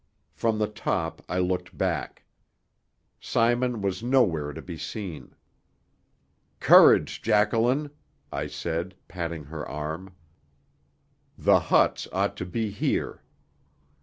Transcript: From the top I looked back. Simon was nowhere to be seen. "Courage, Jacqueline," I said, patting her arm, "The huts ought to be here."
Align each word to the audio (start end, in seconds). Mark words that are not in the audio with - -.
From 0.33 0.57
the 0.57 0.65
top 0.65 1.21
I 1.29 1.37
looked 1.37 1.77
back. 1.77 2.23
Simon 3.19 3.83
was 3.83 4.01
nowhere 4.01 4.51
to 4.51 4.59
be 4.59 4.75
seen. 4.75 5.35
"Courage, 6.59 7.21
Jacqueline," 7.21 7.91
I 8.31 8.47
said, 8.47 8.95
patting 9.07 9.43
her 9.43 9.63
arm, 9.69 10.15
"The 11.37 11.59
huts 11.59 12.07
ought 12.11 12.35
to 12.37 12.47
be 12.47 12.71
here." 12.71 13.21